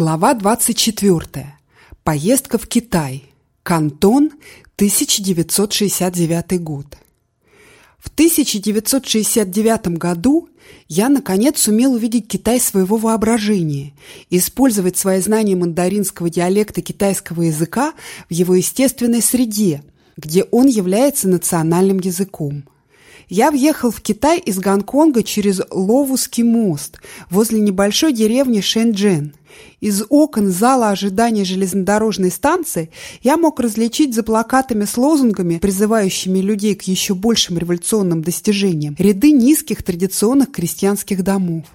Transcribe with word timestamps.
Глава 0.00 0.32
24. 0.32 1.54
Поездка 2.04 2.56
в 2.56 2.66
Китай. 2.66 3.24
Кантон, 3.62 4.30
1969 4.76 6.62
год. 6.62 6.86
В 7.98 8.08
1969 8.08 9.98
году 9.98 10.48
я, 10.88 11.10
наконец, 11.10 11.60
сумел 11.60 11.92
увидеть 11.92 12.28
Китай 12.28 12.60
своего 12.60 12.96
воображения 12.96 13.92
использовать 14.30 14.96
свои 14.96 15.20
знания 15.20 15.54
мандаринского 15.54 16.30
диалекта 16.30 16.80
китайского 16.80 17.42
языка 17.42 17.92
в 18.30 18.32
его 18.32 18.54
естественной 18.54 19.20
среде, 19.20 19.82
где 20.16 20.44
он 20.44 20.66
является 20.66 21.28
национальным 21.28 21.98
языком. 21.98 22.64
Я 23.30 23.52
въехал 23.52 23.92
в 23.92 24.00
Китай 24.00 24.40
из 24.40 24.58
Гонконга 24.58 25.22
через 25.22 25.60
Ловусский 25.70 26.42
мост 26.42 27.00
возле 27.30 27.60
небольшой 27.60 28.12
деревни 28.12 28.60
Шэньчжэн. 28.60 29.34
Из 29.80 30.02
окон 30.08 30.50
зала 30.50 30.90
ожидания 30.90 31.44
железнодорожной 31.44 32.32
станции 32.32 32.90
я 33.22 33.36
мог 33.36 33.60
различить 33.60 34.16
за 34.16 34.24
плакатами 34.24 34.84
с 34.84 34.96
лозунгами, 34.96 35.58
призывающими 35.58 36.40
людей 36.40 36.74
к 36.74 36.82
еще 36.82 37.14
большим 37.14 37.56
революционным 37.56 38.20
достижениям, 38.20 38.96
ряды 38.98 39.30
низких 39.30 39.84
традиционных 39.84 40.50
крестьянских 40.50 41.22
домов. 41.22 41.66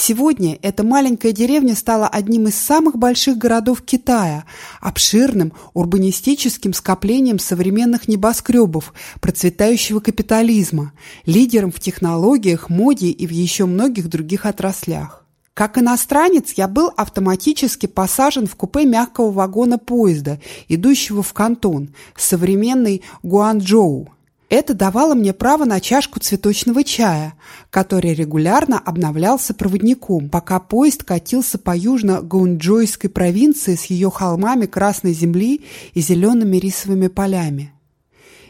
Сегодня 0.00 0.56
эта 0.62 0.84
маленькая 0.84 1.32
деревня 1.32 1.74
стала 1.74 2.06
одним 2.06 2.46
из 2.46 2.54
самых 2.54 2.96
больших 2.96 3.36
городов 3.36 3.82
Китая, 3.82 4.44
обширным 4.80 5.52
урбанистическим 5.74 6.72
скоплением 6.72 7.40
современных 7.40 8.06
небоскребов, 8.06 8.94
процветающего 9.20 9.98
капитализма, 9.98 10.92
лидером 11.26 11.72
в 11.72 11.80
технологиях, 11.80 12.70
моде 12.70 13.08
и 13.08 13.26
в 13.26 13.30
еще 13.30 13.66
многих 13.66 14.08
других 14.08 14.46
отраслях. 14.46 15.26
Как 15.52 15.78
иностранец 15.78 16.52
я 16.52 16.68
был 16.68 16.92
автоматически 16.96 17.86
посажен 17.86 18.46
в 18.46 18.54
купе 18.54 18.84
мягкого 18.84 19.32
вагона 19.32 19.78
поезда, 19.78 20.40
идущего 20.68 21.24
в 21.24 21.32
Кантон, 21.32 21.92
современный 22.16 23.02
Гуанчжоу. 23.24 24.12
Это 24.48 24.72
давало 24.72 25.14
мне 25.14 25.34
право 25.34 25.66
на 25.66 25.78
чашку 25.78 26.20
цветочного 26.20 26.82
чая, 26.82 27.34
который 27.68 28.14
регулярно 28.14 28.78
обновлялся 28.78 29.52
проводником, 29.52 30.30
пока 30.30 30.58
поезд 30.58 31.04
катился 31.04 31.58
по 31.58 31.76
южно-гунджойской 31.76 33.10
провинции 33.10 33.74
с 33.74 33.84
ее 33.86 34.10
холмами 34.10 34.64
красной 34.64 35.12
земли 35.12 35.66
и 35.92 36.00
зелеными 36.00 36.56
рисовыми 36.56 37.08
полями. 37.08 37.72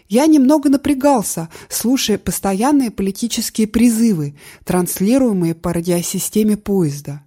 Я 0.09 0.27
немного 0.27 0.69
напрягался, 0.69 1.49
слушая 1.69 2.17
постоянные 2.17 2.93
политические 2.93 3.67
призывы, 3.67 4.37
транслируемые 4.65 5.57
по 5.57 5.73
радиосистеме 5.73 6.57
поезда. 6.57 7.23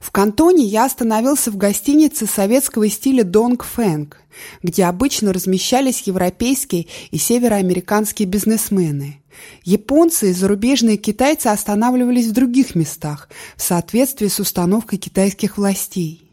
В 0.00 0.10
Кантоне 0.10 0.64
я 0.64 0.86
остановился 0.86 1.50
в 1.50 1.56
гостинице 1.56 2.26
советского 2.26 2.88
стиля 2.88 3.22
«Донг 3.22 3.64
Фэнг», 3.64 4.18
где 4.62 4.84
обычно 4.84 5.32
размещались 5.32 6.02
европейские 6.02 6.86
и 7.10 7.18
североамериканские 7.18 8.26
бизнесмены. 8.26 9.22
Японцы 9.64 10.30
и 10.30 10.32
зарубежные 10.32 10.96
китайцы 10.96 11.48
останавливались 11.48 12.26
в 12.26 12.32
других 12.32 12.74
местах 12.74 13.28
в 13.56 13.62
соответствии 13.62 14.28
с 14.28 14.40
установкой 14.40 14.98
китайских 14.98 15.58
властей. 15.58 16.30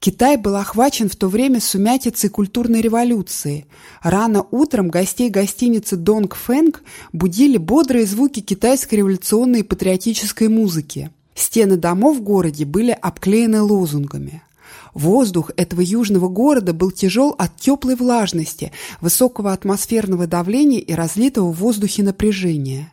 Китай 0.00 0.38
был 0.38 0.56
охвачен 0.56 1.10
в 1.10 1.16
то 1.16 1.28
время 1.28 1.60
сумятицей 1.60 2.30
культурной 2.30 2.80
революции. 2.80 3.66
Рано 4.02 4.46
утром 4.50 4.88
гостей 4.88 5.28
гостиницы 5.28 5.96
«Донг 5.96 6.36
Фэнг» 6.36 6.82
будили 7.12 7.58
бодрые 7.58 8.06
звуки 8.06 8.40
китайской 8.40 8.96
революционной 8.96 9.60
и 9.60 9.62
патриотической 9.62 10.48
музыки. 10.48 11.10
Стены 11.34 11.76
домов 11.76 12.18
в 12.18 12.22
городе 12.22 12.64
были 12.64 12.90
обклеены 12.90 13.62
лозунгами. 13.62 14.42
Воздух 14.94 15.50
этого 15.56 15.80
южного 15.80 16.28
города 16.28 16.72
был 16.72 16.90
тяжел 16.90 17.34
от 17.38 17.56
теплой 17.56 17.94
влажности, 17.94 18.72
высокого 19.00 19.52
атмосферного 19.52 20.26
давления 20.26 20.80
и 20.80 20.92
разлитого 20.92 21.52
в 21.52 21.58
воздухе 21.58 22.02
напряжения. 22.02 22.92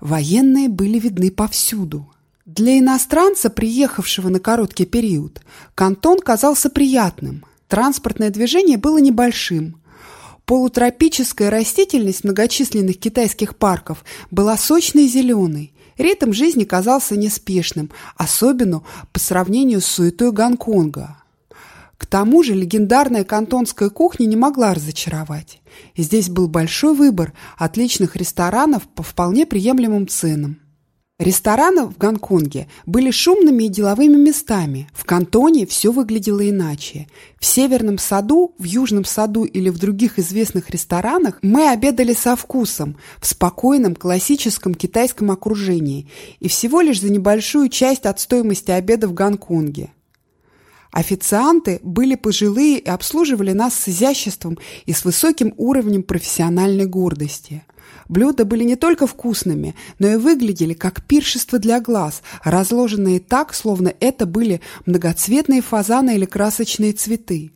Военные 0.00 0.68
были 0.68 0.98
видны 0.98 1.30
повсюду. 1.30 2.08
Для 2.46 2.78
иностранца, 2.78 3.50
приехавшего 3.50 4.28
на 4.28 4.38
короткий 4.38 4.84
период, 4.84 5.40
кантон 5.74 6.18
казался 6.18 6.70
приятным. 6.70 7.44
Транспортное 7.68 8.30
движение 8.30 8.76
было 8.76 8.98
небольшим. 8.98 9.76
Полутропическая 10.44 11.48
растительность 11.48 12.22
многочисленных 12.22 12.98
китайских 12.98 13.56
парков 13.56 14.04
была 14.30 14.58
сочной 14.58 15.06
и 15.06 15.08
зеленой. 15.08 15.72
Ритм 15.98 16.32
жизни 16.32 16.64
казался 16.64 17.16
неспешным, 17.16 17.90
особенно 18.16 18.82
по 19.12 19.18
сравнению 19.18 19.80
с 19.80 19.86
суетой 19.86 20.32
Гонконга. 20.32 21.16
К 21.96 22.06
тому 22.06 22.42
же 22.42 22.54
легендарная 22.54 23.24
кантонская 23.24 23.88
кухня 23.88 24.26
не 24.26 24.36
могла 24.36 24.74
разочаровать. 24.74 25.60
Здесь 25.96 26.28
был 26.28 26.48
большой 26.48 26.94
выбор 26.94 27.32
отличных 27.56 28.16
ресторанов 28.16 28.82
по 28.88 29.02
вполне 29.02 29.46
приемлемым 29.46 30.08
ценам. 30.08 30.58
Рестораны 31.20 31.86
в 31.86 31.96
Гонконге 31.96 32.66
были 32.86 33.12
шумными 33.12 33.64
и 33.64 33.68
деловыми 33.68 34.16
местами. 34.16 34.88
В 34.92 35.04
Кантоне 35.04 35.64
все 35.64 35.92
выглядело 35.92 36.48
иначе. 36.48 37.06
В 37.38 37.46
Северном 37.46 37.98
саду, 37.98 38.52
в 38.58 38.64
Южном 38.64 39.04
саду 39.04 39.44
или 39.44 39.68
в 39.68 39.78
других 39.78 40.18
известных 40.18 40.70
ресторанах 40.70 41.38
мы 41.40 41.70
обедали 41.70 42.14
со 42.14 42.34
вкусом, 42.34 42.96
в 43.20 43.28
спокойном 43.28 43.94
классическом 43.94 44.74
китайском 44.74 45.30
окружении 45.30 46.08
и 46.40 46.48
всего 46.48 46.80
лишь 46.80 47.00
за 47.00 47.12
небольшую 47.12 47.68
часть 47.68 48.06
от 48.06 48.18
стоимости 48.18 48.72
обеда 48.72 49.06
в 49.06 49.14
Гонконге. 49.14 49.92
Официанты 50.90 51.78
были 51.84 52.16
пожилые 52.16 52.80
и 52.80 52.88
обслуживали 52.88 53.52
нас 53.52 53.74
с 53.74 53.88
изяществом 53.88 54.58
и 54.84 54.92
с 54.92 55.04
высоким 55.04 55.54
уровнем 55.58 56.02
профессиональной 56.02 56.86
гордости– 56.86 57.62
Блюда 58.08 58.44
были 58.44 58.64
не 58.64 58.76
только 58.76 59.06
вкусными, 59.06 59.74
но 59.98 60.08
и 60.08 60.16
выглядели 60.16 60.74
как 60.74 61.04
пиршество 61.04 61.58
для 61.58 61.80
глаз, 61.80 62.22
разложенные 62.42 63.20
так, 63.20 63.54
словно 63.54 63.92
это 64.00 64.26
были 64.26 64.60
многоцветные 64.86 65.62
фазаны 65.62 66.14
или 66.16 66.24
красочные 66.24 66.92
цветы. 66.92 67.52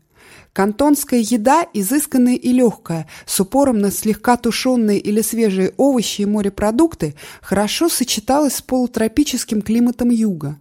Кантонская 0.52 1.20
еда 1.20 1.66
изысканная 1.72 2.34
и 2.34 2.52
легкая, 2.52 3.06
с 3.26 3.38
упором 3.38 3.78
на 3.78 3.90
слегка 3.90 4.36
тушеные 4.36 4.98
или 4.98 5.20
свежие 5.20 5.72
овощи 5.76 6.22
и 6.22 6.26
морепродукты, 6.26 7.14
хорошо 7.42 7.88
сочеталась 7.88 8.56
с 8.56 8.62
полутропическим 8.62 9.62
климатом 9.62 10.10
юга. 10.10 10.58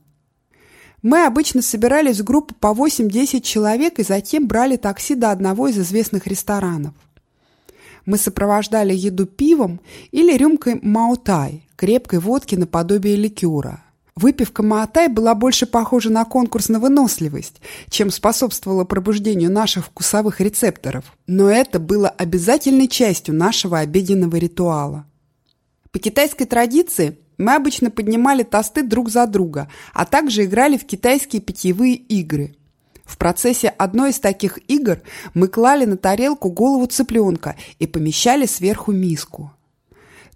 Мы 1.01 1.25
обычно 1.25 1.61
собирались 1.61 2.19
в 2.19 2.23
группу 2.23 2.53
по 2.53 2.73
8-10 2.73 3.41
человек 3.41 3.99
и 3.99 4.03
затем 4.03 4.47
брали 4.47 4.75
такси 4.75 5.15
до 5.15 5.31
одного 5.31 5.67
из 5.67 5.79
известных 5.79 6.27
ресторанов. 6.27 6.93
Мы 8.07 8.17
сопровождали 8.17 8.93
еду 8.95 9.25
пивом 9.25 9.81
или 10.11 10.35
рюмкой 10.35 10.79
маутай, 10.81 11.67
крепкой 11.75 12.19
водки 12.19 12.55
наподобие 12.55 13.17
ликера. 13.17 13.83
Выпивка 14.15 14.63
Маатай 14.63 15.09
была 15.09 15.35
больше 15.35 15.65
похожа 15.65 16.09
на 16.09 16.23
конкурс 16.23 16.69
на 16.69 16.79
выносливость, 16.79 17.61
чем 17.89 18.09
способствовала 18.09 18.85
пробуждению 18.85 19.51
наших 19.51 19.87
вкусовых 19.87 20.39
рецепторов. 20.39 21.17
Но 21.27 21.49
это 21.49 21.79
было 21.79 22.07
обязательной 22.07 22.87
частью 22.87 23.35
нашего 23.35 23.79
обеденного 23.79 24.37
ритуала. 24.37 25.05
По 25.91 25.99
китайской 25.99 26.45
традиции 26.45 27.19
мы 27.37 27.55
обычно 27.55 27.91
поднимали 27.91 28.43
тосты 28.43 28.83
друг 28.83 29.09
за 29.09 29.27
друга, 29.27 29.69
а 29.93 30.05
также 30.05 30.45
играли 30.45 30.77
в 30.77 30.85
китайские 30.85 31.41
питьевые 31.41 31.95
игры– 31.95 32.55
в 33.07 33.17
процессе 33.17 33.69
одной 33.69 34.11
из 34.11 34.19
таких 34.19 34.59
игр 34.69 34.99
мы 35.33 35.47
клали 35.47 35.85
на 35.85 35.97
тарелку 35.97 36.51
голову 36.51 36.85
цыпленка 36.85 37.55
и 37.79 37.87
помещали 37.87 38.45
сверху 38.45 38.91
миску. 38.91 39.51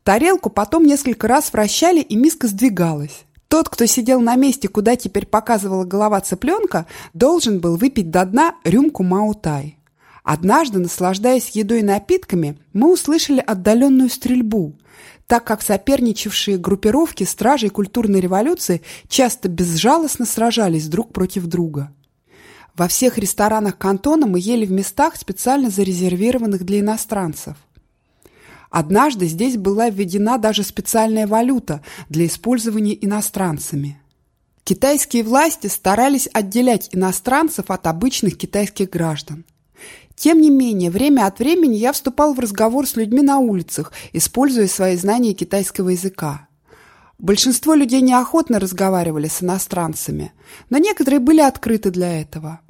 Тарелку 0.04 0.50
потом 0.50 0.86
несколько 0.86 1.28
раз 1.28 1.54
вращали, 1.54 2.02
и 2.02 2.16
миска 2.16 2.48
сдвигалась. 2.48 3.26
Тот, 3.50 3.68
кто 3.68 3.86
сидел 3.86 4.22
на 4.22 4.36
месте, 4.36 4.70
куда 4.70 4.96
теперь 4.96 5.26
показывала 5.26 5.84
голова 5.84 6.22
цыпленка, 6.22 6.88
должен 7.14 7.60
был 7.60 7.76
выпить 7.76 8.10
до 8.10 8.26
дна 8.26 8.56
рюмку 8.64 9.04
маутай. 9.04 9.78
Однажды, 10.24 10.80
наслаждаясь 10.80 11.50
едой 11.50 11.80
и 11.80 11.84
напитками, 11.84 12.58
мы 12.74 12.94
услышали 12.94 13.44
отдаленную 13.46 14.10
стрельбу, 14.10 14.78
так 15.28 15.44
как 15.44 15.62
соперничавшие 15.62 16.58
группировки 16.58 17.24
стражей 17.26 17.70
культурной 17.70 18.22
революции 18.22 18.82
часто 19.08 19.50
безжалостно 19.50 20.26
сражались 20.26 20.88
друг 20.88 21.12
против 21.12 21.48
друга. 21.48 21.92
Во 22.76 22.88
всех 22.88 23.18
ресторанах 23.18 23.78
кантона 23.78 24.28
мы 24.28 24.40
ели 24.40 24.66
в 24.66 24.72
местах, 24.72 25.16
специально 25.16 25.70
зарезервированных 25.70 26.66
для 26.66 26.80
иностранцев. 26.80 27.58
Однажды 28.70 29.26
здесь 29.26 29.58
была 29.58 29.90
введена 29.90 30.38
даже 30.38 30.64
специальная 30.64 31.28
валюта 31.28 31.84
для 32.08 32.26
использования 32.26 32.98
иностранцами. 33.06 34.02
Китайские 34.64 35.24
власти 35.24 35.68
старались 35.68 36.30
отделять 36.32 36.90
иностранцев 36.94 37.70
от 37.70 37.88
обычных 37.88 38.38
китайских 38.38 38.90
граждан. 38.90 39.44
Тем 40.16 40.40
не 40.40 40.50
менее, 40.50 40.92
время 40.92 41.26
от 41.26 41.40
времени 41.40 41.76
я 41.76 41.92
вступал 41.92 42.34
в 42.34 42.40
разговор 42.40 42.88
с 42.88 42.96
людьми 42.96 43.22
на 43.22 43.40
улицах, 43.40 43.92
используя 44.14 44.68
свои 44.68 44.96
знания 44.96 45.34
китайского 45.34 45.90
языка. 45.90 46.48
Большинство 47.22 47.76
людей 47.76 48.02
неохотно 48.02 48.60
разговаривали 48.60 49.28
с 49.28 49.44
иностранцами, 49.44 50.34
но 50.72 50.80
некоторые 50.80 51.20
были 51.20 51.40
открыты 51.40 51.92
для 51.92 52.20
этого. 52.20 52.62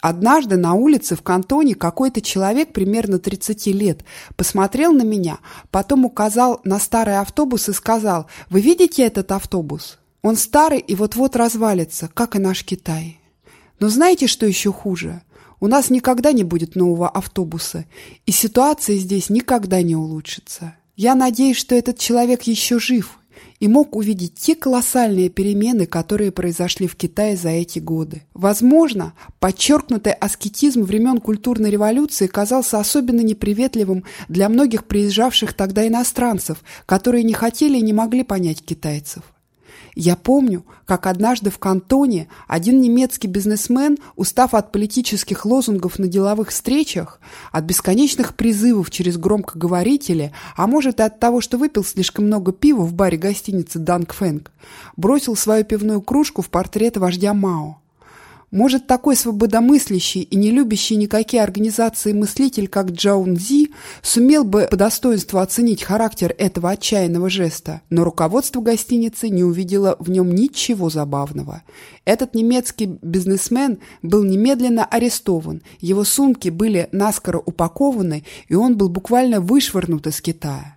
Однажды 0.00 0.56
на 0.56 0.74
улице 0.74 1.16
в 1.16 1.22
кантоне 1.22 1.74
какой-то 1.74 2.20
человек 2.20 2.72
примерно 2.72 3.18
30 3.18 3.66
лет 3.66 4.04
посмотрел 4.36 4.92
на 4.92 5.02
меня, 5.02 5.38
потом 5.72 6.04
указал 6.04 6.60
на 6.62 6.78
старый 6.78 7.18
автобус 7.18 7.68
и 7.68 7.72
сказал 7.72 8.28
«Вы 8.48 8.60
видите 8.60 9.02
этот 9.02 9.32
автобус? 9.32 9.98
Он 10.22 10.36
старый 10.36 10.78
и 10.78 10.94
вот-вот 10.94 11.34
развалится, 11.34 12.08
как 12.14 12.36
и 12.36 12.38
наш 12.38 12.64
Китай». 12.64 13.18
Но 13.80 13.88
знаете, 13.88 14.28
что 14.28 14.46
еще 14.46 14.72
хуже? 14.72 15.22
У 15.58 15.66
нас 15.66 15.90
никогда 15.90 16.30
не 16.30 16.44
будет 16.44 16.76
нового 16.76 17.08
автобуса, 17.08 17.86
и 18.24 18.30
ситуация 18.30 18.98
здесь 18.98 19.30
никогда 19.30 19.82
не 19.82 19.96
улучшится. 19.96 20.76
Я 20.94 21.16
надеюсь, 21.16 21.56
что 21.56 21.74
этот 21.74 21.98
человек 21.98 22.42
еще 22.44 22.78
жив 22.78 23.18
и 23.60 23.68
мог 23.68 23.96
увидеть 23.96 24.34
те 24.34 24.54
колоссальные 24.54 25.28
перемены, 25.28 25.86
которые 25.86 26.32
произошли 26.32 26.86
в 26.86 26.96
Китае 26.96 27.36
за 27.36 27.50
эти 27.50 27.78
годы. 27.78 28.22
Возможно, 28.34 29.12
подчеркнутый 29.38 30.12
аскетизм 30.12 30.82
времен 30.82 31.18
культурной 31.18 31.70
революции 31.70 32.26
казался 32.26 32.78
особенно 32.78 33.20
неприветливым 33.20 34.04
для 34.28 34.48
многих 34.48 34.84
приезжавших 34.84 35.54
тогда 35.54 35.86
иностранцев, 35.86 36.62
которые 36.86 37.24
не 37.24 37.34
хотели 37.34 37.78
и 37.78 37.82
не 37.82 37.92
могли 37.92 38.24
понять 38.24 38.62
китайцев. 38.64 39.22
Я 39.94 40.14
помню, 40.16 40.64
как 40.84 41.06
однажды 41.06 41.50
в 41.50 41.58
Кантоне 41.58 42.28
один 42.46 42.80
немецкий 42.80 43.28
бизнесмен, 43.28 43.96
устав 44.14 44.54
от 44.54 44.70
политических 44.72 45.46
лозунгов 45.46 45.98
на 45.98 46.06
деловых 46.06 46.50
встречах, 46.50 47.20
от 47.50 47.64
бесконечных 47.64 48.34
призывов 48.34 48.90
через 48.90 49.16
громкоговорители, 49.16 50.32
а 50.56 50.66
может 50.66 51.00
и 51.00 51.02
от 51.02 51.18
того, 51.18 51.40
что 51.40 51.56
выпил 51.58 51.84
слишком 51.84 52.26
много 52.26 52.52
пива 52.52 52.82
в 52.82 52.92
баре 52.92 53.16
гостиницы 53.16 53.78
«Данг 53.78 54.12
Фэнг», 54.12 54.50
бросил 54.96 55.34
свою 55.34 55.64
пивную 55.64 56.02
кружку 56.02 56.42
в 56.42 56.50
портрет 56.50 56.96
вождя 56.96 57.32
Мао. 57.32 57.78
Может, 58.52 58.86
такой 58.86 59.16
свободомыслящий 59.16 60.22
и 60.22 60.36
не 60.36 60.52
любящий 60.52 60.94
никакие 60.94 61.42
организации 61.42 62.12
мыслитель, 62.12 62.68
как 62.68 62.92
Джаун 62.92 63.36
Зи, 63.36 63.72
сумел 64.02 64.44
бы 64.44 64.68
по 64.70 64.76
достоинству 64.76 65.40
оценить 65.40 65.82
характер 65.82 66.32
этого 66.38 66.70
отчаянного 66.70 67.28
жеста, 67.28 67.82
но 67.90 68.04
руководство 68.04 68.60
гостиницы 68.60 69.30
не 69.30 69.42
увидело 69.42 69.96
в 69.98 70.10
нем 70.10 70.32
ничего 70.32 70.90
забавного. 70.90 71.64
Этот 72.04 72.36
немецкий 72.36 72.86
бизнесмен 73.02 73.78
был 74.02 74.22
немедленно 74.22 74.84
арестован, 74.84 75.62
его 75.80 76.04
сумки 76.04 76.48
были 76.48 76.88
наскоро 76.92 77.42
упакованы, 77.44 78.24
и 78.48 78.54
он 78.54 78.76
был 78.76 78.88
буквально 78.88 79.40
вышвырнут 79.40 80.06
из 80.06 80.20
Китая. 80.20 80.76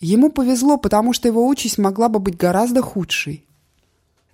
Ему 0.00 0.30
повезло, 0.30 0.78
потому 0.78 1.12
что 1.12 1.28
его 1.28 1.46
участь 1.46 1.78
могла 1.78 2.08
бы 2.08 2.18
быть 2.18 2.36
гораздо 2.36 2.82
худшей. 2.82 3.46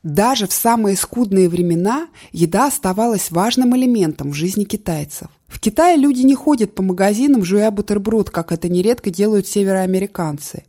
Даже 0.02 0.46
в 0.46 0.52
самые 0.52 0.96
скудные 0.96 1.48
времена 1.48 2.08
еда 2.30 2.66
оставалась 2.66 3.30
важным 3.30 3.76
элементом 3.76 4.30
в 4.30 4.34
жизни 4.34 4.64
китайцев. 4.64 5.28
В 5.48 5.58
Китае 5.60 5.96
люди 5.96 6.22
не 6.22 6.34
ходят 6.34 6.74
по 6.74 6.82
магазинам, 6.82 7.44
жуя 7.44 7.70
бутерброд, 7.70 8.30
как 8.30 8.52
это 8.52 8.68
нередко 8.68 9.10
делают 9.10 9.48
североамериканцы. 9.48 10.64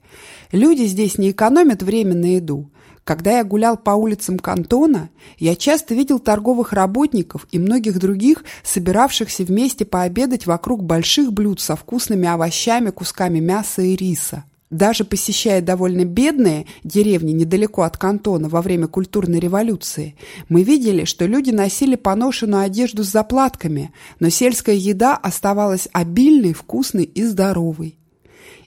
Люди 0.51 0.83
здесь 0.83 1.17
не 1.17 1.31
экономят 1.31 1.83
время 1.83 2.15
на 2.15 2.35
еду. 2.37 2.71
Когда 3.03 3.37
я 3.37 3.43
гулял 3.43 3.77
по 3.77 3.91
улицам 3.91 4.39
Кантона, 4.39 5.09
я 5.37 5.55
часто 5.55 5.95
видел 5.95 6.19
торговых 6.19 6.73
работников 6.73 7.47
и 7.51 7.59
многих 7.59 7.99
других, 7.99 8.43
собиравшихся 8.63 9.43
вместе 9.43 9.85
пообедать 9.85 10.45
вокруг 10.45 10.83
больших 10.83 11.33
блюд 11.33 11.59
со 11.59 11.75
вкусными 11.75 12.27
овощами, 12.27 12.89
кусками 12.89 13.39
мяса 13.39 13.81
и 13.81 13.95
риса. 13.95 14.45
Даже 14.69 15.03
посещая 15.03 15.61
довольно 15.61 16.05
бедные 16.05 16.67
деревни 16.83 17.31
недалеко 17.31 17.81
от 17.81 17.97
кантона 17.97 18.49
во 18.49 18.61
время 18.61 18.87
культурной 18.87 19.39
революции, 19.39 20.15
мы 20.47 20.61
видели, 20.61 21.05
что 21.05 21.25
люди 21.25 21.49
носили 21.49 21.95
поношенную 21.95 22.63
одежду 22.63 23.03
с 23.03 23.07
заплатками, 23.07 23.91
но 24.19 24.29
сельская 24.29 24.75
еда 24.75 25.17
оставалась 25.17 25.87
обильной, 25.91 26.53
вкусной 26.53 27.05
и 27.05 27.23
здоровой. 27.23 27.97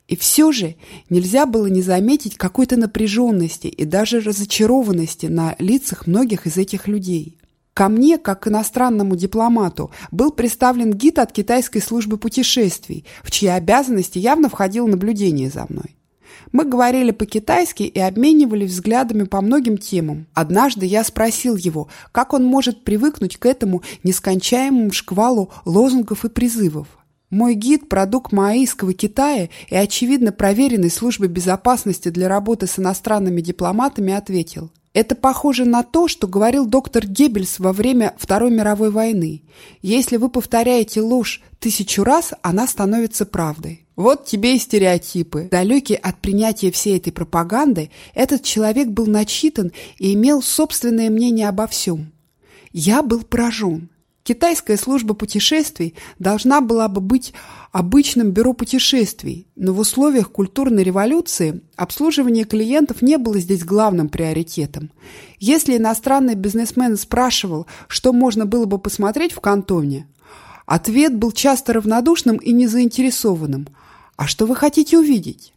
И 0.09 0.17
все 0.17 0.51
же 0.51 0.75
нельзя 1.09 1.47
было 1.47 1.69
не 1.69 1.83
заметить 1.83 2.37
какой-то 2.37 2.77
напряженности 2.77 3.69
и 3.69 3.85
даже 3.85 4.21
разочарованности 4.21 5.27
на 5.27 5.55
лицах 5.61 6.09
многих 6.09 6.49
из 6.49 6.57
этих 6.57 6.89
людей. 6.89 7.39
Ко 7.75 7.89
мне, 7.89 8.19
как 8.19 8.41
к 8.41 8.49
иностранному 8.49 9.17
дипломату, 9.17 9.91
был 10.11 10.31
представлен 10.31 10.93
гид 10.93 11.19
от 11.19 11.33
китайской 11.33 11.81
службы 11.81 12.19
путешествий, 12.19 13.07
в 13.23 13.31
чьи 13.31 13.49
обязанности 13.49 14.19
явно 14.19 14.51
входило 14.51 14.87
наблюдение 14.87 15.49
за 15.49 15.65
мной. 15.69 15.97
Мы 16.51 16.67
говорили 16.67 17.13
по-китайски 17.13 17.85
и 17.85 17.99
обменивались 17.99 18.73
взглядами 18.73 19.25
по 19.25 19.41
многим 19.41 19.79
темам. 19.79 20.27
Однажды 20.35 20.85
я 20.85 21.03
спросил 21.03 21.57
его, 21.57 21.89
как 22.11 22.35
он 22.35 22.45
может 22.45 22.85
привыкнуть 22.85 23.39
к 23.39 23.47
этому 23.47 23.83
нескончаемому 24.05 24.93
шквалу 24.93 25.51
лозунгов 25.65 26.27
и 26.27 26.29
призывов. 26.29 26.89
Мой 27.31 27.55
гид– 27.55 27.89
продукт 27.91 28.33
маоистского 28.33 28.93
Китая 28.93 29.49
и, 29.69 29.75
очевидно, 29.75 30.33
проверенный 30.33 30.91
службой 30.91 31.29
безопасности 31.29 32.11
для 32.11 32.29
работы 32.29 32.67
с 32.67 32.79
иностранными 32.79 33.41
дипломатами 33.41 34.13
ответил– 34.13 34.71
это 34.95 35.15
похоже 35.15 35.65
на 35.65 35.83
то, 35.83 36.07
что 36.07 36.27
говорил 36.27 36.67
доктор 36.67 37.07
Геббельс 37.07 37.59
во 37.59 37.73
время 37.73 38.15
Второй 38.19 38.51
мировой 38.51 38.91
войны. 38.91 39.43
Если 39.81 40.17
вы 40.17 40.29
повторяете 40.29 41.01
ложь 41.01 41.41
тысячу 41.59 42.05
раз, 42.05 42.33
она 42.43 42.67
становится 42.67 43.25
правдой. 43.25 43.87
Вот 43.97 44.27
тебе 44.27 44.57
и 44.57 44.59
стереотипы. 44.59 45.49
Далекий 45.51 45.95
от 45.95 46.19
принятия 46.21 46.71
всей 46.71 46.99
этой 46.99 47.13
пропаганды, 47.13 47.91
этот 48.15 48.43
человек 48.43 48.89
был 48.89 49.07
начитан 49.07 49.73
и 49.99 50.15
имел 50.15 50.43
собственное 50.43 51.11
мнение 51.11 51.49
обо 51.49 51.67
всем. 51.67 52.13
Я 52.73 53.03
был 53.03 53.23
поражен. 53.23 53.91
Китайская 54.25 54.77
служба 54.77 55.15
путешествий 55.15 55.95
должна 56.21 56.61
была 56.61 56.87
бы 56.87 57.01
быть 57.01 57.35
обычным 57.73 58.31
бюро 58.31 58.53
путешествий, 58.53 59.49
но 59.57 59.73
в 59.73 59.81
условиях 59.81 60.31
культурной 60.31 60.85
революции 60.85 61.61
обслуживание 61.75 62.45
клиентов 62.45 63.03
не 63.03 63.19
было 63.19 63.41
здесь 63.41 63.65
главным 63.65 64.09
приоритетом. 64.09 64.93
Если 65.41 65.77
иностранный 65.77 66.37
бизнесмен 66.37 66.97
спрашивал, 66.97 67.67
что 67.89 68.13
можно 68.13 68.47
было 68.47 68.65
бы 68.65 68.79
посмотреть 68.79 69.33
в 69.33 69.41
кантоне, 69.41 70.07
ответ 70.67 71.17
был 71.17 71.33
часто 71.33 71.73
равнодушным 71.73 72.37
и 72.37 72.53
незаинтересованным. 72.53 73.69
«А 74.17 74.29
что 74.29 74.47
вы 74.47 74.55
хотите 74.55 74.99
увидеть?» 74.99 75.53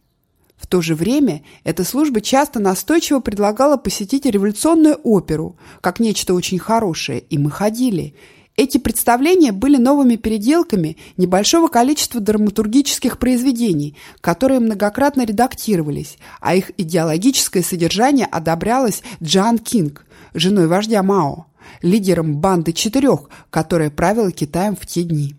В 0.56 0.66
то 0.66 0.80
же 0.80 0.96
время 0.96 1.44
эта 1.62 1.84
служба 1.84 2.20
часто 2.20 2.58
настойчиво 2.58 3.20
предлагала 3.20 3.76
посетить 3.76 4.24
революционную 4.24 4.98
оперу, 5.04 5.56
как 5.80 6.00
нечто 6.00 6.34
очень 6.34 6.58
хорошее, 6.58 7.20
и 7.20 7.38
мы 7.38 7.52
ходили– 7.52 8.16
эти 8.56 8.78
представления 8.78 9.52
были 9.52 9.76
новыми 9.76 10.16
переделками 10.16 10.96
небольшого 11.18 11.68
количества 11.68 12.22
драматургических 12.22 13.18
произведений, 13.18 13.96
которые 14.22 14.60
многократно 14.60 15.26
редактировались, 15.26 16.16
а 16.40 16.54
их 16.54 16.70
идеологическое 16.78 17.62
содержание 17.62 18.26
одобрялось 18.26 19.02
Джан 19.22 19.58
Кинг, 19.58 20.06
женой 20.32 20.68
вождя 20.68 21.02
Мао, 21.02 21.46
лидером 21.82 22.36
банды 22.36 22.72
четырех, 22.72 23.28
которая 23.50 23.90
правила 23.90 24.32
Китаем 24.32 24.74
в 24.74 24.86
те 24.86 25.02
дни. 25.02 25.36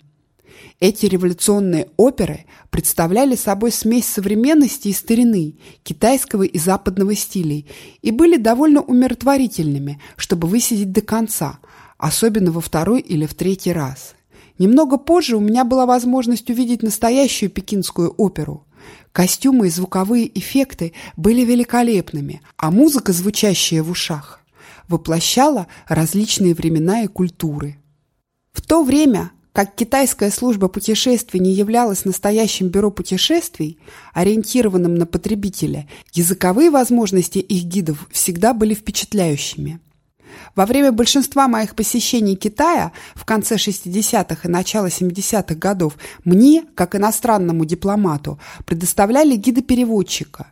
Эти 0.79 1.07
революционные 1.07 1.87
оперы 1.97 2.45
представляли 2.69 3.35
собой 3.35 3.71
смесь 3.71 4.05
современности 4.05 4.89
и 4.89 4.93
старины, 4.93 5.55
китайского 5.81 6.43
и 6.43 6.59
западного 6.59 7.15
стилей, 7.15 7.65
и 8.03 8.11
были 8.11 8.37
довольно 8.37 8.81
умиротворительными, 8.81 9.99
чтобы 10.17 10.47
высидеть 10.47 10.91
до 10.91 11.01
конца– 11.01 11.57
особенно 11.97 12.51
во 12.51 12.61
второй 12.61 13.01
или 13.01 13.25
в 13.25 13.33
третий 13.33 13.73
раз. 13.73 14.15
Немного 14.59 14.97
позже 14.97 15.37
у 15.37 15.39
меня 15.39 15.63
была 15.63 15.85
возможность 15.85 16.49
увидеть 16.49 16.83
настоящую 16.83 17.49
пекинскую 17.49 18.13
оперу. 18.17 18.65
Костюмы 19.11 19.67
и 19.67 19.71
звуковые 19.71 20.37
эффекты 20.37 20.93
были 21.15 21.41
великолепными, 21.43 22.41
а 22.55 22.71
музыка, 22.71 23.13
звучащая 23.13 23.83
в 23.83 23.89
ушах, 23.89 24.41
воплощала 24.87 25.67
различные 25.87 26.53
времена 26.53 27.03
и 27.03 27.07
культуры. 27.07 27.77
В 28.51 28.61
то 28.61 28.83
время, 28.83 29.31
как 29.53 29.75
китайская 29.75 30.29
служба 30.29 30.67
путешествий 30.67 31.39
не 31.39 31.51
являлась 31.51 32.05
настоящим 32.05 32.69
бюро 32.69 32.91
путешествий, 32.91 33.79
ориентированным 34.13 34.95
на 34.95 35.05
потребителя, 35.05 35.87
языковые 36.13 36.69
возможности 36.69 37.39
их 37.39 37.63
гидов 37.63 38.07
всегда 38.11 38.53
были 38.53 38.73
впечатляющими. 38.73 39.79
Во 40.55 40.65
время 40.65 40.91
большинства 40.91 41.47
моих 41.47 41.75
посещений 41.75 42.35
Китая 42.35 42.91
в 43.15 43.25
конце 43.25 43.55
60-х 43.55 44.47
и 44.47 44.51
начало 44.51 44.87
70-х 44.87 45.55
годов 45.55 45.97
мне, 46.23 46.65
как 46.75 46.95
иностранному 46.95 47.65
дипломату, 47.65 48.39
предоставляли 48.65 49.35
гида-переводчика. 49.35 50.47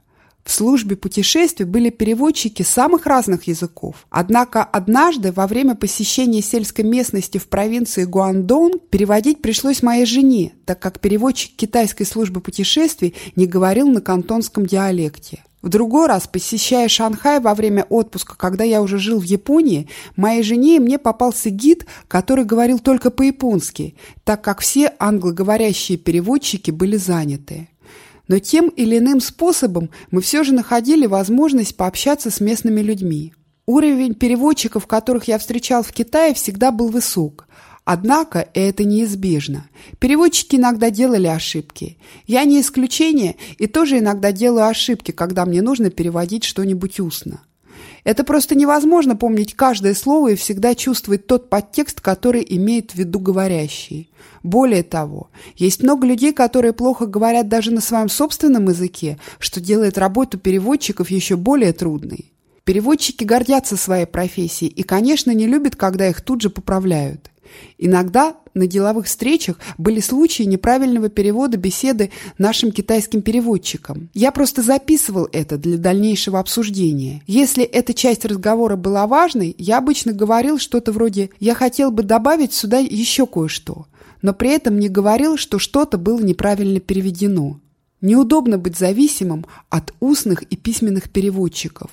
В 0.45 0.51
службе 0.51 0.95
путешествий 0.95 1.65
были 1.65 1.89
переводчики 1.89 2.61
самых 2.61 3.07
разных 3.07 3.47
языков. 3.47 4.05
Однако 4.11 4.63
однажды 4.63 5.31
во 5.31 5.47
время 5.47 5.73
посещения 5.73 6.43
сельской 6.43 6.85
местности 6.85 7.39
в 7.39 7.47
провинции 7.47 8.03
Гуандон 8.03 8.73
переводить 8.91 9.41
пришлось 9.41 9.81
моей 9.81 10.05
жене, 10.05 10.53
так 10.65 10.79
как 10.79 10.99
переводчик 10.99 11.55
китайской 11.55 12.03
службы 12.03 12.41
путешествий 12.41 13.15
не 13.35 13.47
говорил 13.47 13.89
на 13.89 14.01
кантонском 14.01 14.67
диалекте. 14.67 15.43
В 15.65 15.69
другой 15.69 16.05
раз, 16.05 16.27
посещая 16.27 16.87
Шанхай 16.87 17.39
во 17.39 17.55
время 17.55 17.87
отпуска, 17.89 18.35
когда 18.37 18.63
я 18.63 18.83
уже 18.83 18.99
жил 18.99 19.19
в 19.19 19.23
Японии, 19.23 19.89
моей 20.15 20.43
жене 20.43 20.75
и 20.75 20.79
мне 20.79 20.99
попался 20.99 21.49
гид, 21.49 21.87
который 22.07 22.45
говорил 22.45 22.77
только 22.77 23.09
по-японски, 23.09 23.95
так 24.23 24.43
как 24.43 24.59
все 24.59 24.93
англоговорящие 24.99 25.97
переводчики 25.97 26.69
были 26.69 26.97
заняты. 26.97 27.67
Но 28.27 28.37
тем 28.37 28.67
или 28.67 28.99
иным 28.99 29.19
способом 29.19 29.89
мы 30.11 30.21
все 30.21 30.43
же 30.43 30.53
находили 30.53 31.07
возможность 31.07 31.75
пообщаться 31.75 32.29
с 32.29 32.39
местными 32.39 32.81
людьми. 32.81 33.33
Уровень 33.65 34.13
переводчиков, 34.13 34.85
которых 34.85 35.23
я 35.27 35.39
встречал 35.39 35.81
в 35.81 35.91
Китае, 35.91 36.35
всегда 36.35 36.69
был 36.69 36.89
высок. 36.89 37.47
Однако 37.85 38.49
это 38.55 38.83
неизбежно. 38.83 39.69
Переводчики 39.99 40.55
иногда 40.55 40.89
делали 40.89 41.27
ошибки. 41.27 41.99
Я 42.25 42.43
не 42.43 42.59
исключение 42.59 43.35
и 43.59 43.67
тоже 43.67 43.99
иногда 43.99 44.31
делаю 44.31 44.65
ошибки, 44.65 45.11
когда 45.11 45.45
мне 45.45 45.61
нужно 45.61 45.91
переводить 45.91 46.43
что-нибудь 46.43 46.99
устно. 46.99 47.41
Это 48.03 48.23
просто 48.23 48.55
невозможно 48.55 49.15
помнить 49.15 49.55
каждое 49.55 49.93
слово 49.93 50.29
и 50.29 50.35
всегда 50.35 50.73
чувствовать 50.73 51.27
тот 51.27 51.49
подтекст, 51.49 52.01
который 52.01 52.45
имеет 52.49 52.91
в 52.91 52.95
виду 52.95 53.19
говорящий. 53.19 54.09
Более 54.41 54.83
того, 54.83 55.29
есть 55.55 55.83
много 55.83 56.07
людей, 56.07 56.33
которые 56.33 56.73
плохо 56.73 57.05
говорят 57.05 57.49
даже 57.49 57.71
на 57.71 57.81
своем 57.81 58.09
собственном 58.09 58.67
языке, 58.69 59.19
что 59.37 59.61
делает 59.61 59.99
работу 59.99 60.39
переводчиков 60.39 61.11
еще 61.11 61.35
более 61.35 61.73
трудной. 61.73 62.31
Переводчики 62.63 63.23
гордятся 63.23 63.77
своей 63.77 64.07
профессией 64.07 64.71
и, 64.71 64.81
конечно, 64.81 65.29
не 65.31 65.45
любят, 65.45 65.75
когда 65.75 66.07
их 66.07 66.21
тут 66.21 66.41
же 66.41 66.49
поправляют. 66.49 67.31
Иногда 67.77 68.35
на 68.53 68.67
деловых 68.67 69.05
встречах 69.05 69.57
были 69.77 69.99
случаи 69.99 70.43
неправильного 70.43 71.09
перевода 71.09 71.57
беседы 71.57 72.11
нашим 72.37 72.71
китайским 72.71 73.21
переводчикам. 73.21 74.09
Я 74.13 74.31
просто 74.31 74.61
записывал 74.61 75.27
это 75.31 75.57
для 75.57 75.77
дальнейшего 75.77 76.39
обсуждения. 76.39 77.21
Если 77.27 77.63
эта 77.63 77.93
часть 77.93 78.25
разговора 78.25 78.75
была 78.75 79.07
важной, 79.07 79.55
я 79.57 79.77
обычно 79.77 80.13
говорил 80.13 80.57
что-то 80.57 80.91
вроде 80.91 81.29
«я 81.39 81.53
хотел 81.53 81.91
бы 81.91 82.03
добавить 82.03 82.53
сюда 82.53 82.79
еще 82.79 83.27
кое-что», 83.27 83.87
но 84.21 84.33
при 84.33 84.49
этом 84.49 84.79
не 84.79 84.89
говорил, 84.89 85.37
что 85.37 85.59
что-то 85.59 85.97
было 85.97 86.19
неправильно 86.21 86.79
переведено. 86.79 87.59
Неудобно 88.01 88.57
быть 88.57 88.77
зависимым 88.77 89.45
от 89.69 89.93
устных 89.99 90.43
и 90.43 90.55
письменных 90.55 91.09
переводчиков. 91.09 91.91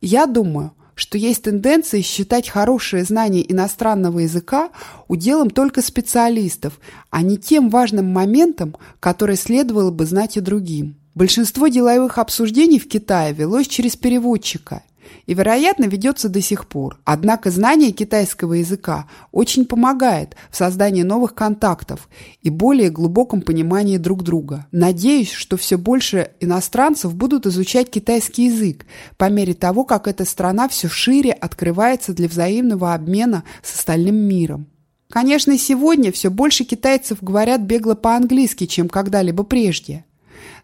Я 0.00 0.26
думаю, 0.26 0.72
что 1.00 1.16
есть 1.16 1.44
тенденция 1.44 2.02
считать 2.02 2.50
хорошее 2.50 3.04
знание 3.04 3.50
иностранного 3.50 4.18
языка 4.18 4.68
уделом 5.08 5.48
только 5.48 5.80
специалистов, 5.80 6.78
а 7.08 7.22
не 7.22 7.38
тем 7.38 7.70
важным 7.70 8.12
моментом, 8.12 8.76
который 9.00 9.36
следовало 9.36 9.90
бы 9.90 10.04
знать 10.04 10.36
и 10.36 10.40
другим. 10.40 10.96
Большинство 11.14 11.68
деловых 11.68 12.18
обсуждений 12.18 12.78
в 12.78 12.86
Китае 12.86 13.32
велось 13.32 13.66
через 13.66 13.96
переводчика, 13.96 14.82
и, 15.26 15.34
вероятно, 15.34 15.84
ведется 15.84 16.28
до 16.28 16.40
сих 16.40 16.66
пор. 16.66 16.98
Однако 17.04 17.50
знание 17.50 17.92
китайского 17.92 18.54
языка 18.54 19.06
очень 19.32 19.64
помогает 19.64 20.36
в 20.50 20.56
создании 20.56 21.02
новых 21.02 21.34
контактов 21.34 22.08
и 22.42 22.50
более 22.50 22.90
глубоком 22.90 23.42
понимании 23.42 23.96
друг 23.96 24.22
друга. 24.22 24.66
Надеюсь, 24.72 25.32
что 25.32 25.56
все 25.56 25.78
больше 25.78 26.32
иностранцев 26.40 27.14
будут 27.14 27.46
изучать 27.46 27.90
китайский 27.90 28.46
язык 28.46 28.86
по 29.16 29.30
мере 29.30 29.54
того, 29.54 29.84
как 29.84 30.08
эта 30.08 30.24
страна 30.24 30.68
все 30.68 30.88
шире 30.88 31.32
открывается 31.32 32.12
для 32.12 32.28
взаимного 32.28 32.94
обмена 32.94 33.44
с 33.62 33.78
остальным 33.78 34.16
миром. 34.16 34.66
Конечно, 35.10 35.58
сегодня 35.58 36.12
все 36.12 36.30
больше 36.30 36.64
китайцев 36.64 37.18
говорят 37.20 37.62
бегло 37.62 37.94
по-английски, 37.94 38.66
чем 38.66 38.88
когда-либо 38.88 39.42
прежде. 39.42 40.04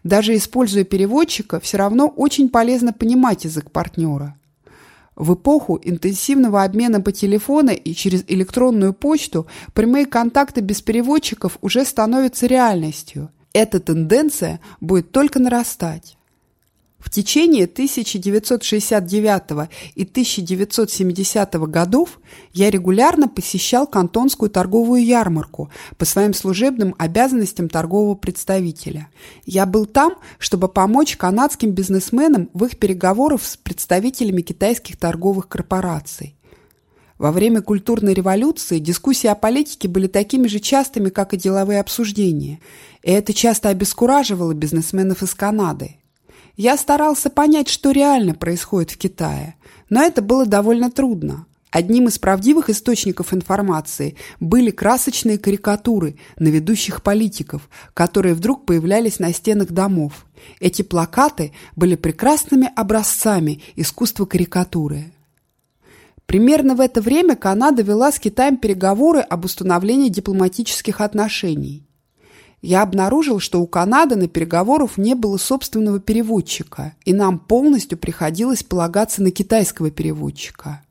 Даже 0.03 0.35
используя 0.35 0.83
переводчика, 0.83 1.59
все 1.59 1.77
равно 1.77 2.07
очень 2.07 2.49
полезно 2.49 2.93
понимать 2.93 3.45
язык 3.45 3.71
партнера. 3.71 4.35
В 5.15 5.33
эпоху 5.33 5.79
интенсивного 5.83 6.63
обмена 6.63 7.01
по 7.01 7.11
телефону 7.11 7.71
и 7.71 7.93
через 7.93 8.23
электронную 8.27 8.93
почту 8.93 9.47
прямые 9.73 10.05
контакты 10.05 10.61
без 10.61 10.81
переводчиков 10.81 11.57
уже 11.61 11.85
становятся 11.85 12.45
реальностью. 12.45 13.31
Эта 13.51 13.79
тенденция 13.79 14.59
будет 14.79 15.11
только 15.11 15.39
нарастать. 15.39 16.16
В 16.99 17.11
течение 17.11 17.65
1969 17.65 19.69
и 19.95 20.03
1970 20.03 21.55
годов 21.69 22.19
я 22.53 22.71
регулярно 22.71 23.27
посещал 23.27 23.85
Кантонскую 23.85 24.49
торговую 24.49 25.05
ярмарку 25.05 25.69
по 25.97 26.05
своим 26.05 26.33
служебным 26.33 26.95
обязанностям 26.97 27.69
торгового 27.69 28.15
представителя. 28.15 29.09
Я 29.45 29.67
был 29.67 29.85
там, 29.85 30.15
чтобы 30.39 30.69
помочь 30.69 31.17
канадским 31.17 31.71
бизнесменам 31.71 32.49
в 32.53 32.65
их 32.65 32.79
переговорах 32.79 33.43
с 33.43 33.57
представителями 33.57 34.41
китайских 34.41 34.97
торговых 34.97 35.47
корпораций. 35.47 36.35
Во 37.19 37.31
время 37.31 37.61
культурной 37.61 38.13
революции 38.13 38.79
дискуссии 38.79 39.27
о 39.27 39.35
политике 39.35 39.87
были 39.87 40.07
такими 40.07 40.47
же 40.47 40.59
частыми, 40.59 41.09
как 41.09 41.33
и 41.33 41.37
деловые 41.37 41.79
обсуждения, 41.79 42.59
и 43.03 43.11
это 43.11 43.33
часто 43.33 43.69
обескураживало 43.69 44.53
бизнесменов 44.53 45.23
из 45.23 45.33
Канады. 45.33 45.97
Я 46.57 46.75
старался 46.75 47.29
понять, 47.29 47.69
что 47.69 47.91
реально 47.91 48.33
происходит 48.33 48.89
в 48.89 48.97
Китае, 48.97 49.55
но 49.91 50.01
это 50.01 50.23
было 50.23 50.47
довольно 50.47 50.89
трудно. 50.89 51.45
Одним 51.69 52.07
из 52.07 52.17
правдивых 52.17 52.71
источников 52.71 53.31
информации 53.31 54.15
были 54.39 54.71
красочные 54.71 55.37
карикатуры 55.37 56.17
на 56.39 56.47
ведущих 56.47 57.03
политиков, 57.03 57.69
которые 57.93 58.33
вдруг 58.33 58.65
появлялись 58.65 59.19
на 59.19 59.31
стенах 59.33 59.67
домов. 59.67 60.25
Эти 60.59 60.81
плакаты 60.81 61.53
были 61.75 61.95
прекрасными 61.95 62.71
образцами 62.75 63.61
искусства 63.75 64.25
карикатуры. 64.25 65.11
Примерно 66.25 66.73
в 66.73 66.81
это 66.81 67.01
время 67.01 67.35
Канада 67.35 67.83
вела 67.83 68.11
с 68.11 68.17
Китаем 68.17 68.57
переговоры 68.57 69.19
об 69.19 69.45
установлении 69.45 70.09
дипломатических 70.09 71.01
отношений 71.01 71.86
я 72.61 72.81
обнаружил, 72.81 73.39
что 73.39 73.61
у 73.61 73.67
Канады 73.67 74.15
на 74.15 74.27
переговоров 74.27 74.97
не 74.97 75.13
было 75.13 75.37
собственного 75.37 75.99
переводчика, 75.99 76.93
и 77.05 77.13
нам 77.13 77.39
полностью 77.39 77.97
приходилось 77.97 78.63
полагаться 78.63 79.21
на 79.21 79.31
китайского 79.31 79.91
переводчика. 79.91 80.81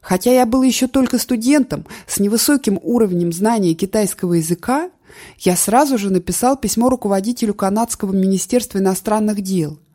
Хотя 0.00 0.32
я 0.32 0.46
был 0.46 0.62
еще 0.62 0.86
только 0.86 1.18
студентом 1.18 1.84
с 2.06 2.18
невысоким 2.20 2.80
уровнем 2.82 3.32
знания 3.32 3.74
китайского 3.74 4.34
языка, 4.34 4.90
я 5.38 5.56
сразу 5.56 5.98
же 5.98 6.10
написал 6.10 6.56
письмо 6.56 6.88
руководителю 6.88 7.52
канадского 7.52 8.12
министерства 8.12 8.78
иностранных 8.78 9.42
дел– 9.42 9.78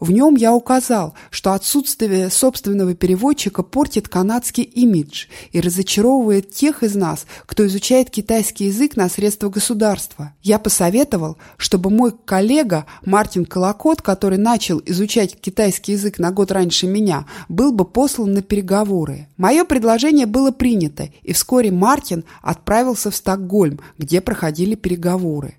в 0.00 0.12
нем 0.12 0.36
я 0.36 0.54
указал, 0.54 1.14
что 1.30 1.52
отсутствие 1.52 2.30
собственного 2.30 2.94
переводчика 2.94 3.62
портит 3.62 4.08
канадский 4.08 4.62
имидж 4.62 5.26
и 5.50 5.60
разочаровывает 5.60 6.52
тех 6.52 6.82
из 6.82 6.94
нас, 6.94 7.26
кто 7.46 7.66
изучает 7.66 8.10
китайский 8.10 8.66
язык 8.66 8.96
на 8.96 9.08
средства 9.08 9.48
государства. 9.48 10.34
Я 10.42 10.58
посоветовал, 10.58 11.36
чтобы 11.56 11.90
мой 11.90 12.12
коллега 12.12 12.86
Мартин 13.04 13.44
Колокот, 13.44 14.00
который 14.02 14.38
начал 14.38 14.80
изучать 14.86 15.40
китайский 15.40 15.92
язык 15.92 16.18
на 16.18 16.30
год 16.30 16.52
раньше 16.52 16.86
меня, 16.86 17.26
был 17.48 17.72
бы 17.72 17.84
послан 17.84 18.32
на 18.32 18.42
переговоры. 18.42 19.28
Мое 19.36 19.64
предложение 19.64 20.26
было 20.26 20.52
принято, 20.52 21.10
и 21.22 21.32
вскоре 21.32 21.72
Мартин 21.72 22.24
отправился 22.40 23.10
в 23.10 23.16
Стокгольм, 23.16 23.80
где 23.98 24.20
проходили 24.20 24.74
переговоры. 24.74 25.57